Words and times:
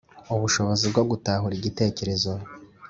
-ubushobozi 0.35 0.85
bwo 0.91 1.03
gutahura 1.11 1.53
igitekerezo 1.55 2.31